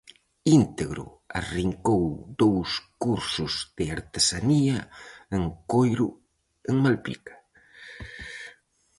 [0.57, 1.03] Íntegro
[1.39, 2.03] arrincou
[2.41, 2.69] dous
[3.03, 4.77] cursos de artesanía
[5.35, 6.07] en coiro
[6.69, 7.35] en Malpica.